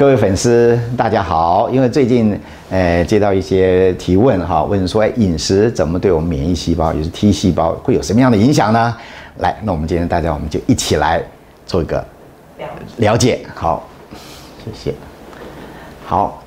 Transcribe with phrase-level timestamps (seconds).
[0.00, 1.68] 各位粉丝，大家好。
[1.68, 2.34] 因为最近，
[2.70, 8.96] 呃，接到一些提问哈，问说，哎，饮食怎么对我们免疫细胞，也是 T 细胞，会有什么样的影响呢？
[9.40, 11.22] 来，那我们今天大家，我们就一起来
[11.66, 12.02] 做一个
[12.96, 13.40] 了解。
[13.54, 13.86] 好，
[14.64, 14.94] 谢谢。
[16.06, 16.42] 好，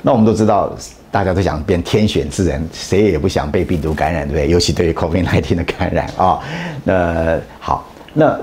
[0.00, 0.74] 那我们都知道，
[1.10, 4.48] 大家都想变天选之人，谁也不想被病毒感染，对不对？
[4.48, 6.40] 尤其对于 COVID-19 的感染啊。
[6.84, 8.34] 那好，那。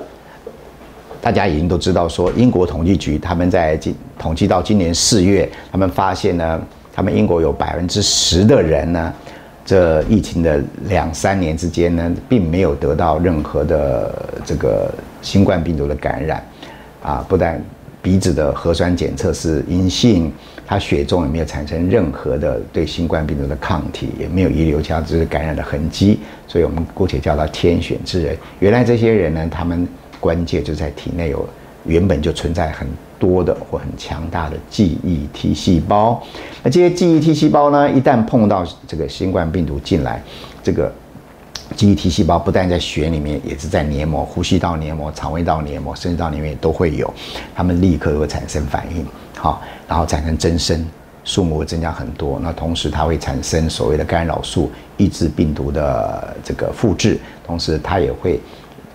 [1.21, 6.59] 大家已经都知道，说英国统计局他们在今统计到今年四月，他们发现呢，
[6.91, 9.13] 他们英国有百分之十的人呢，
[9.63, 14.11] 这疫情的两三年之间呢，并没有得到任何的
[14.43, 16.43] 这个新冠病毒的感染，
[17.03, 17.63] 啊，不但
[18.01, 20.33] 鼻子的核酸检测是阴性，
[20.65, 28.35] 他血中也没有产生任何的对新冠病毒的抗体，也没有遗留下这个感染的痕迹，所以我们姑且叫他天选之人。
[28.59, 29.87] 原来这些人呢，他们。
[30.21, 31.45] 关键就在体内有
[31.83, 32.87] 原本就存在很
[33.17, 36.21] 多的或很强大的记忆 T 细胞，
[36.63, 40.21] 那这些记忆 T 细胞呢，一旦碰到这个新冠病毒进来，
[40.63, 40.91] 这个
[41.75, 47.11] 记忆 T 细胞不但在血里面，也是在黏膜、呼吸道黏膜、肠胃道黏膜、甚至道里面都会有，
[47.55, 49.03] 它们立刻会产生反应，
[49.35, 50.85] 好，然后产生增生，
[51.23, 52.39] 数目会增加很多。
[52.43, 58.39] 那同时它会产生所谓的干扰素，抑制病毒的这个复制，同时它也会。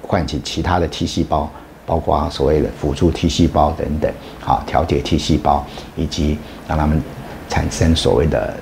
[0.06, 1.50] 唤起其他的 T 细胞，
[1.84, 7.02] 包括啊所谓的辅助 T 细胞等等，好调节 T 细胞，以及让他们
[7.48, 8.56] 产生所谓的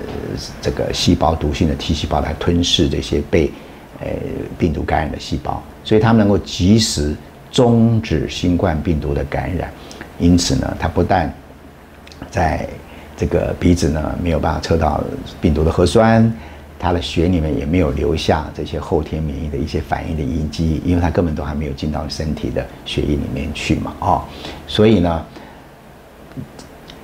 [0.60, 3.52] 这个细胞毒性的 T 细胞来吞噬这些被
[4.00, 4.08] 呃
[4.58, 7.14] 病毒感染的细胞，所以它们能够及时
[7.50, 9.70] 终止新冠病毒的感染。
[10.18, 11.32] 因此呢，它不但
[12.30, 12.68] 在
[13.16, 15.02] 这个鼻子呢没有办法测到
[15.40, 16.32] 病毒的核酸。
[16.78, 24.22] 他的血里面也没有留下这些后天免疫的一些反应的遗迹，因为他根本都还没有进到身体的血液里面去嘛，哦，
[24.66, 25.24] 所以呢，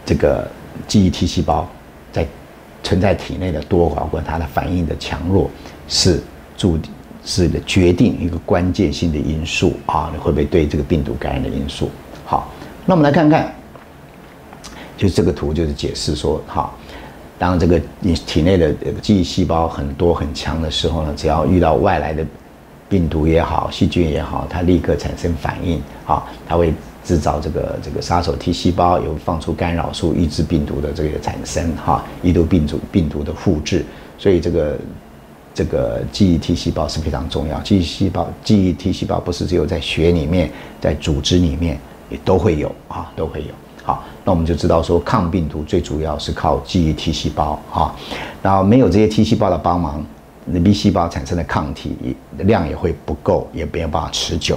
[0.04, 0.46] 这个
[0.86, 1.66] 记忆 T 细胞
[2.12, 2.26] 在
[2.82, 5.50] 存在体内的多寡或它的反应的强弱，
[5.88, 6.20] 是
[6.56, 6.92] 注定
[7.24, 11.90] 是的决定一个关键性的因素啊，你会不会对这个病毒感染的因素？
[12.26, 12.52] 好，
[12.84, 13.54] 那我们来看看，
[14.98, 16.70] 就这个图就是解释说，哈。
[17.40, 18.70] 当这个你体内的
[19.00, 22.22] 记忆细胞很多很强的时候呢，只要遇到外来的
[22.86, 33.86] 病毒也好、细菌也好，它立刻产生反应，啊，它会制造这个这个杀手 T 细胞，有放出干扰素抑制病毒的这个产生，哈，抑制病毒病毒的复制。
[34.18, 34.78] 所以这个
[35.54, 37.58] 这个记忆 T 细胞是非常重要。
[37.60, 41.78] 记忆细胞、记忆 T 细胞不是只有在血里面，在组织里面
[42.10, 43.54] 也都会有啊，都会有。
[43.90, 47.92] 好，那我们就知道说，抗病毒最主要是靠记忆 T 细胞啊，
[48.40, 50.00] 然后没有这些 T 细胞的帮忙，
[50.44, 54.56] 那 B 细胞产生的抗体量也会不够，也没有办法持久，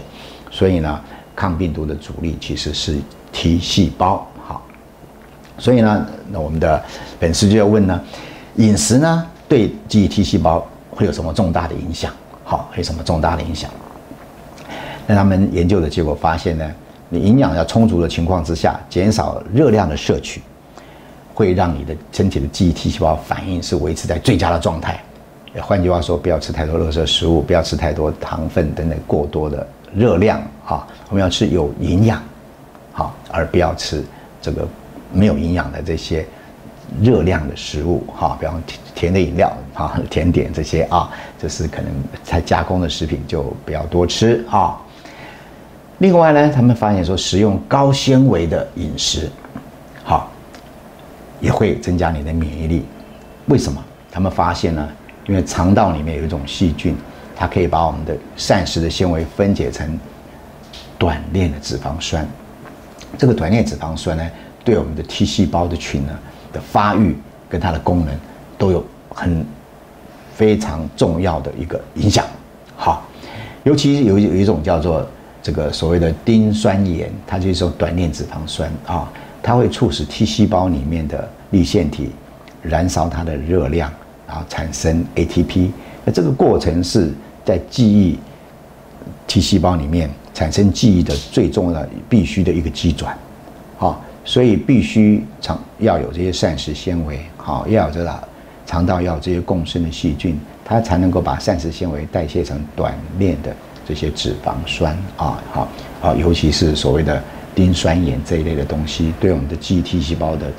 [0.52, 1.02] 所以呢，
[1.36, 3.00] 抗病毒的主力其实是
[3.32, 4.24] T 细胞。
[4.46, 4.62] 好，
[5.58, 6.80] 所以呢，那我们的
[7.20, 8.00] 粉丝就要问呢，
[8.58, 12.14] 饮食呢对记忆 T 细胞会有什么重大的影响？
[12.44, 13.72] 好，有什么重大的影响？
[15.08, 16.72] 那他们研究的结果发现呢？
[17.14, 20.42] 你营养要充足的情况之下，减少热量的摄取，
[21.32, 25.00] 会让你的身体的记忆 T 细胞反应是维持在最佳的状态。
[25.62, 30.88] 换句话说，不要吃太多热色食物，不要吃太多糖分等等过多的热量啊。
[31.10, 32.20] 我们要吃有营养，
[32.92, 34.04] 好，而不要吃
[34.42, 34.68] 这个
[35.12, 36.26] 没有营养的这些
[37.00, 38.60] 热量的食物哈，比方
[38.96, 41.92] 甜的饮料啊、甜点这些啊，这是可能
[42.24, 44.82] 才加工的食品就不要多吃啊。
[46.04, 49.32] 另外呢，他们发现说，食用高纤维的饮食，
[50.04, 50.30] 好，
[51.40, 52.84] 也会增加你的免疫力。
[53.46, 53.82] 为什么？
[54.12, 54.86] 他们发现呢，
[55.28, 56.94] 因为肠道里面有一种细菌，
[57.34, 59.98] 它可以把我们的膳食的纤维分解成
[60.98, 62.28] 短链的脂肪酸。
[63.18, 64.30] 这个短链脂肪酸呢，
[64.66, 66.12] 对我们的 T 细胞的群呢
[66.52, 67.16] 的发育
[67.48, 68.14] 跟它的功能
[68.58, 69.46] 都有很
[70.36, 72.26] 非常重要的一个影响。
[72.76, 73.06] 好，
[73.64, 75.08] 尤其有有一种叫做。
[75.44, 79.12] 这个所谓的丁酸盐，它就是说短链脂肪酸啊，
[79.44, 82.12] 它会促使 T 细胞里面的粒线体
[82.62, 83.92] 燃烧它的热量，
[84.26, 85.70] 然后产生 ATP。
[86.06, 87.12] 那这个过程是
[87.44, 88.18] 在记忆
[89.28, 93.18] T 细胞里面产生记忆的最重要的必须的一个机转，
[93.78, 98.28] 好，所以必须肠要有这些膳食纤维，好，要有这个
[98.66, 103.54] 肠道要有这些共生的细菌，它才能够把膳食纤维代谢成短链的。
[103.88, 105.68] 这些脂肪酸啊，好
[106.02, 107.22] 好，尤其是所谓的
[107.56, 110.52] 丁酸盐这一类的东西，对我们的记忆 T 细胞的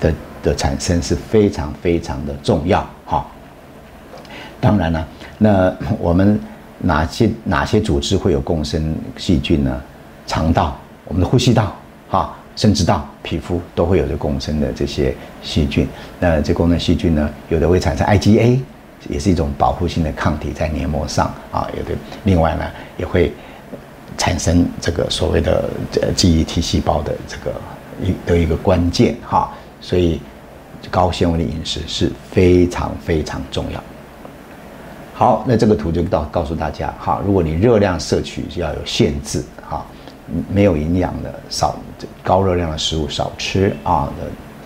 [0.00, 2.88] 的的产生是非常非常的重要。
[3.04, 3.26] 哈，
[4.60, 5.08] 当然了，
[5.38, 6.38] 那 我们
[6.78, 9.80] 哪些哪些组织会有共生细菌呢？
[10.26, 11.74] 肠道、我们的呼吸道，
[12.10, 15.88] 哈，甚至到皮肤都会有着共生的这些细菌。
[16.20, 18.60] 那这共生细菌呢，有的会产生 IgA，
[19.08, 21.68] 也是一种保护性的抗体在黏膜上啊。
[21.76, 21.90] 有的
[22.24, 22.64] 另外呢，
[22.96, 23.32] 也会
[24.16, 25.68] 产生这个所谓的
[26.16, 27.60] 记忆体细胞的这个
[28.02, 29.52] 一的一个关键哈。
[29.80, 30.20] 所以
[30.90, 33.82] 高纤维的饮食是非常非常重要。
[35.14, 39.84] 好，那这个图就告告诉大家哈，如果你热量摄取要有限制哈，
[40.48, 41.76] 没有营养的少
[42.22, 44.08] 高热量的食物少吃啊，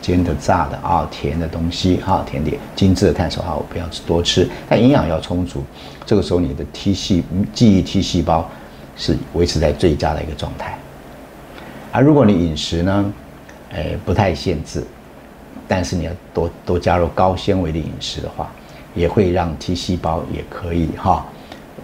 [0.03, 5.65] 煎的炸的啊，甜的东西哈，甜点精致的碳水化合物不要多吃，但营养要充足。
[6.05, 8.51] 这个时候你的 T 细记忆 T 细胞
[8.97, 10.77] 是维持在最佳的一个状态。
[11.91, 13.15] 而如果你饮食呢，
[13.73, 14.85] 哎不太限制，
[15.67, 18.51] 但是你要多多加入高纤维的饮食的话。
[18.95, 21.25] 也会让 T 细胞也可以哈，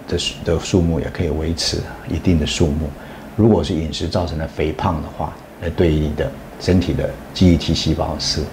[0.07, 0.15] 的
[0.45, 2.87] 的数目也可以维持一定的数目。
[3.35, 8.43] 如果是饮食造成的肥胖的话，那对于你的身体的记忆体细胞是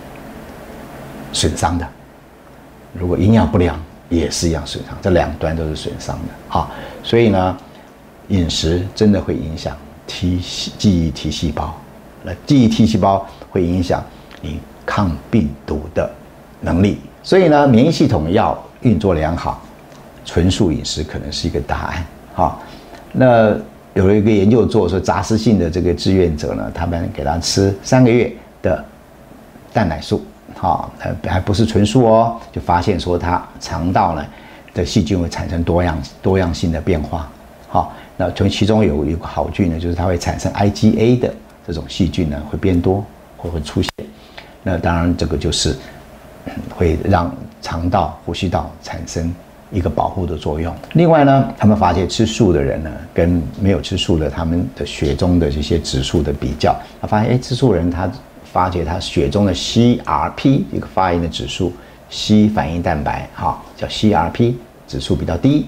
[1.33, 1.87] 损伤的。
[2.93, 6.71] 如果营养不良，也是一样损伤，这两端都是损伤的哈。
[7.03, 7.57] 所以呢，
[8.29, 9.77] 饮食真的会影响
[10.07, 10.39] T
[10.79, 11.75] 记忆体细胞，
[12.23, 14.03] 那记忆体细胞会影响
[14.41, 16.11] 你抗病毒的
[16.61, 17.01] 能力。
[17.23, 19.61] 所以呢，免疫系统要运作良好，
[20.25, 22.07] 纯素饮食可能是一个答案。
[22.35, 22.59] 哈，
[23.13, 23.53] 那
[23.97, 28.85] 有了一个研究做说，杂食性的这个志愿者呢，他们给他吃三个月的
[29.73, 30.23] 蛋奶素，
[30.55, 34.25] 哈，还还不是纯素哦，就发现说他肠道呢
[34.75, 37.27] 的细菌会产生多样多样性的变化。
[37.69, 41.35] 好，那从其中有一个好菌呢，就是它会产生 IgA 的
[41.67, 43.05] 这种细菌呢会变多
[43.37, 43.91] 会会出现。
[44.63, 45.75] 那当然这个就是。
[46.77, 49.35] 会让肠道、呼吸道产生
[49.71, 50.75] 一个保护的作用。
[50.93, 58.11] 另外呢，他们发现吃素的人呢，跟没有吃素的，他们的血中的这些指数的比较，他发现，哎，吃素人他
[58.45, 61.73] 发觉他血中的 CRP 一个发炎的指数
[62.11, 64.55] ，C 反应蛋白哈，叫 CRP
[64.87, 65.67] 指数比较低，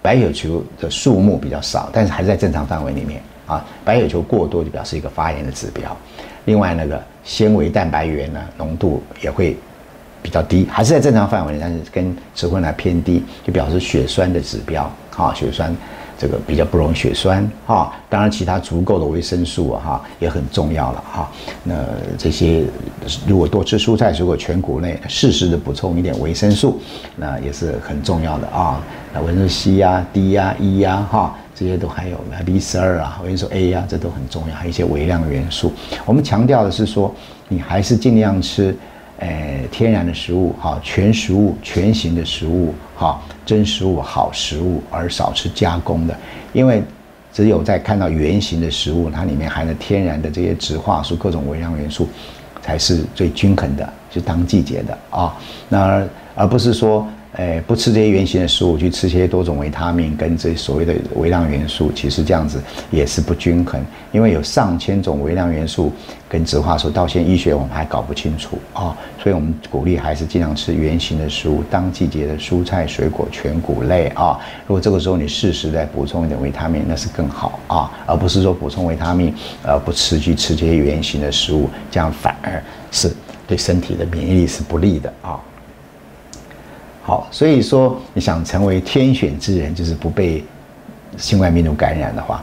[0.00, 3.64] 白血球的数目比较少，但是还是在正常范围里面啊。
[3.84, 5.96] 白血球过多就表示一个发炎的指标。
[6.44, 9.56] 另外那个纤维蛋白原呢，浓度也会。
[10.22, 14.88] 比较低，还是在正常范围，但是跟吃荤来偏低，就表示血栓的指标。
[15.10, 15.76] 哈，血栓
[16.16, 17.46] 这个比较不容易血栓。
[17.66, 21.04] 哈，当然其他足够的维生素啊，哈也很重要了。
[21.12, 21.30] 哈，
[21.64, 21.74] 那
[22.16, 22.64] 这些
[23.26, 26.80] 如果多吃蔬菜水果全谷类，适时的补充一点维生素，
[27.16, 28.80] 那也是很重要的啊。
[29.12, 32.16] 那维生素 C 呀、D 呀、E 呀，哈这些都还有
[32.46, 35.72] B 十二啊，维生素 A 呀，这都很重要，还有一些微量元素。
[36.06, 37.14] 我们强调的是说，
[37.48, 38.74] 你还是尽量吃。
[39.22, 46.16] 诶，天然的食物，哈，全食物、全形的食物，哈，真食物、好食物，而少吃加工的，
[46.52, 46.82] 因为
[47.32, 52.08] 只有在看到原型的食物，它里面含的天然的这些植化素、各种微量元素，
[52.60, 55.34] 才是最均衡的，是当季节的啊，
[55.68, 56.04] 那
[56.34, 57.06] 而不是说。
[57.34, 63.82] 哎，不吃这些原形的食物，去吃些多种维他命跟这所谓的微量元素，其实这样子也是不均衡。
[64.12, 65.90] 因为有上千种微量元素
[66.28, 68.94] 跟植化素，到现在医学我们还搞不清楚啊。
[69.22, 74.38] 所以我们鼓励还是尽量吃原形的食物，当季节的蔬菜、水果、全谷类啊。
[74.66, 83.10] 如果这个时候你适时再补充一点维他命，那是更好啊，而不是说补充维他命，呃，不吃去吃这些原形的食物，这样反而是
[83.46, 85.40] 对身体的免疫力是不利的啊。
[87.04, 90.44] 好，所以说你想成为天选之人，就是不被
[91.16, 92.42] 新冠病毒感染的话，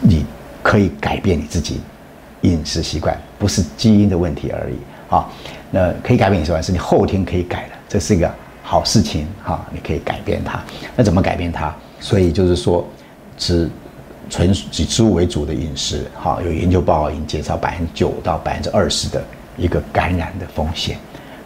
[0.00, 0.26] 你
[0.62, 1.80] 可以改变你自己
[2.42, 4.74] 饮食习惯，不是基因的问题而已。
[5.08, 5.30] 好，
[5.70, 8.28] 那可以改变饮食习惯，是你后天可以改的，这是一个
[8.64, 9.26] 好事情。
[9.44, 10.60] 哈，你可以改变它。
[10.96, 11.72] 那怎么改变它？
[12.00, 12.84] 所以就是说，
[13.38, 13.70] 吃
[14.28, 16.04] 纯以植物为主的饮食。
[16.14, 19.22] 哈，有研究报告已经减少百分之九到百分之二十的
[19.56, 20.98] 一个感染的风险。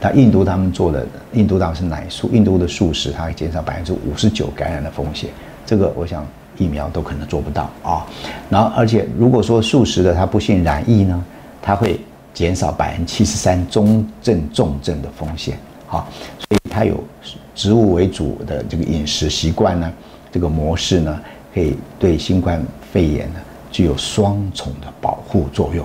[0.04, 5.30] 那印度他们做的，印度当然是奶素，印度的素食，它会减少百分之五十九感染的风险。
[5.64, 6.26] 这个我想
[6.58, 8.04] 疫苗都可能做不到啊。
[8.50, 11.24] 然后，而且如果说素食的它不幸染疫呢，
[11.62, 11.98] 它会
[12.34, 15.56] 减少百分之七十三中症重症的风险
[15.86, 16.06] 好。
[16.38, 17.02] 所以它有
[17.54, 19.90] 植物为主的这个饮食习惯呢，
[20.30, 21.18] 这个模式呢，
[21.54, 23.40] 可以对新冠肺炎呢
[23.72, 25.82] 具有双重的保护作用。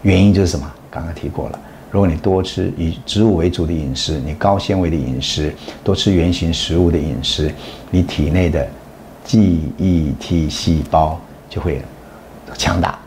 [0.00, 0.66] 原因就是什么？
[0.90, 1.60] 刚刚提过了。
[1.90, 7.50] 如果你多吃以植物为主的饮食，你高纤维的饮食，多吃原形食物的饮食，
[7.90, 8.68] 你体内的
[9.24, 11.18] 记忆 T 细胞
[11.48, 11.80] 就会
[12.58, 12.98] 强大，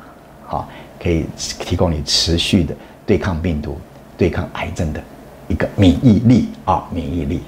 [0.48, 0.68] 好，
[1.00, 3.78] 可以提供你持续的对抗病毒、
[4.18, 5.04] 对抗癌症的
[5.48, 7.42] 一个免疫力啊，免疫力。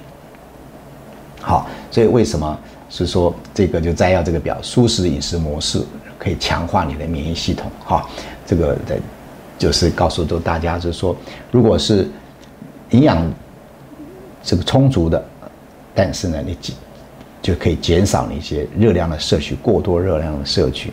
[1.41, 2.59] 好，所以为什么
[2.91, 5.83] 是说这个就摘要这个表，舒适饮食模式
[6.19, 7.71] 可以强化你的免疫系统？
[7.83, 8.07] 哈，
[8.45, 8.99] 这个在。
[9.57, 11.15] 就是告诉都大家，就是说，
[11.51, 12.09] 如果是
[12.91, 13.31] 营养
[14.43, 15.23] 这个充足的，
[15.95, 16.57] 但是呢，你
[17.41, 20.91] 就可以减少你一些热量的摄取，过多热量的摄取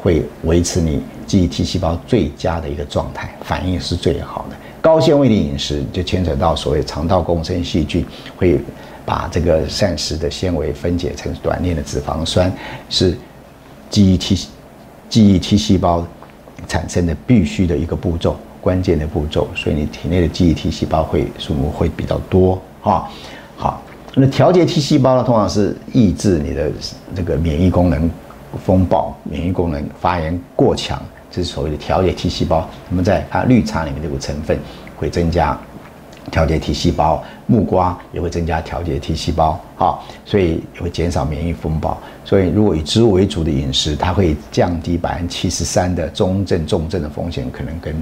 [0.00, 4.56] 会维持你记忆体细胞最佳的一个状态，反应是最好的。
[4.80, 8.60] 高纤维的饮食就牵扯到所谓肠道共生细菌，会
[9.04, 12.52] 把这个膳食的纤维分解成短链的脂肪酸，
[12.88, 13.16] 是
[13.90, 14.48] 记忆 T
[15.08, 16.06] 记忆 T 细胞
[16.66, 19.48] 产生的必须的一个步骤，关键的步骤。
[19.54, 23.08] 所以你体内的记忆 T 细胞会数目会比较多哈。
[23.56, 23.82] 好，
[24.14, 26.70] 那调节 T 细胞呢，通常是抑制你的
[27.14, 28.10] 这个免疫功能
[28.64, 31.00] 风暴，免疫功能发炎过强。
[31.30, 34.58] 这是所谓的调节 T 细胞，那么在它绿茶里面这个成分
[34.96, 35.58] 会增加
[36.30, 41.98] 调节 T 细胞，木瓜也会增加调节 T 细胞，好，所以也会减少免疫风暴。
[42.24, 47.94] 所以如果以植物为主的饮食，它会降低百分之七十三的中症、重症的风险，可能跟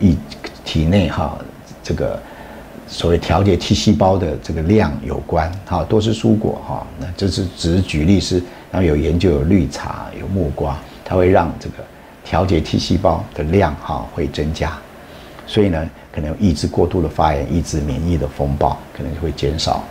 [0.00, 0.16] 一
[0.64, 1.38] 体内哈
[1.82, 2.20] 这个
[2.86, 5.50] 所谓调节 T 细胞的这个量有关。
[5.66, 11.76] 哈，多吃蔬果哈，那这是只是举例是，然后有研究有绿茶、有木瓜，它会让这个。
[12.28, 14.76] 调节 T 细胞的量哈会增加，
[15.46, 19.84] 所以呢，可能抑制过度的发炎，抑制免疫的风暴，可能就会减少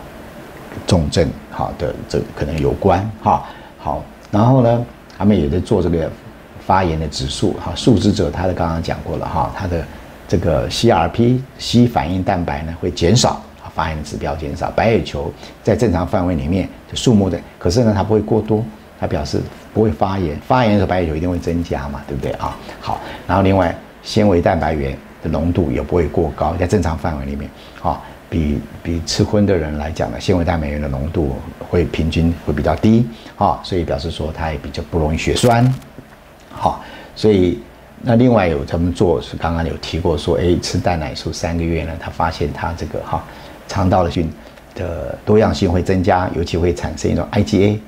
[0.84, 3.44] 重症哈的这可能有关哈
[3.78, 4.02] 好，
[4.32, 4.84] 然后呢，
[5.16, 6.10] 他们也在做这个
[6.66, 9.84] 发炎的指数哈，素食者他的刚刚讲过了哈，他的
[10.26, 13.40] 这个 CRP C 反应蛋白呢会减少，
[13.72, 18.64] 发炎的指标减少，白血球在正常范围里面的数目的，可是呢它不会过多。
[18.98, 19.38] 它表示
[19.74, 22.56] 不会发炎，发炎的时候白血球一定会增加嘛，对不对啊？
[22.80, 24.96] 好，然后另外纤维蛋白原
[25.28, 31.36] 浓度也不会过高，在正常范围里面，好，比比吃荤的人来讲呢，纤维蛋白原的浓度
[31.68, 35.72] 会平均会比较低，好，所以表示说它也比较不容易血栓，
[36.50, 36.82] 好，
[37.14, 37.58] 所以
[38.02, 43.24] 那另外有他们做是刚刚有提过说，哎，吃蛋奶素三个月呢，他发现他这个哈
[43.68, 44.30] 肠道的菌
[44.74, 47.78] 的多样性会增加，尤其会产生一种 IgA。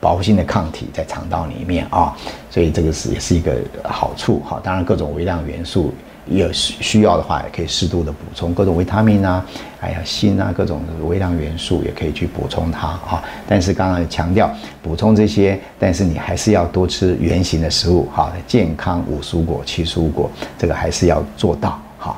[0.00, 2.16] 保护性的抗体在肠道里面啊，
[2.48, 4.58] 所以这个是也是一个好处哈。
[4.64, 5.92] 当然，各种微量元素
[6.26, 9.44] 有需需要的话，也可以适度的补充各种维他命啊，
[9.80, 13.22] 哎呀锌啊，各种微量元素也可以去补充它哈。
[13.46, 14.50] 但是刚刚也强调
[14.82, 22.16] 补充这些，但是你还是要多吃原形的食物哈，健康五蔬果七蔬果，这个还是要做到哈。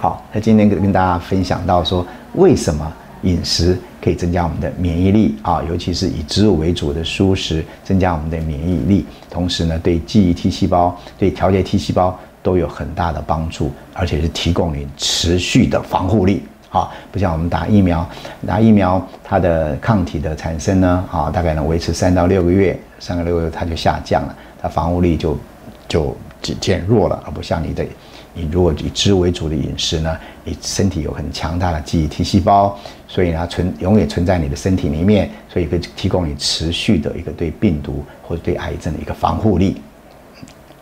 [0.00, 2.92] 好，那今天跟跟大家分享到说为什么。
[3.22, 9.06] 饮食可以增加我们的免疫力啊，尤其是以植物为主的蔬食，增加我们的免疫力。
[9.30, 16.90] 同时呢，对记忆 T 细胞、对调节 T 细胞都有很大的帮助，而且是提供你持续的防护力啊。
[17.10, 18.08] 不像我们打疫苗，
[18.46, 25.38] 打疫苗它的抗体的产生呢啊，大概能维持三到六个月，三个六个月它就下降了，它防护力就
[25.86, 27.86] 就减弱了，而不像你的。
[28.34, 39.80] 你如果以脂为主的饮食呢，你身体有很强大的记忆 T 细胞，所以它存永远存在你的身体里面，所以可以提供你持续的一个对病毒或者对癌症的一个防护力。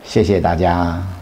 [0.05, 1.20] 谢谢大家。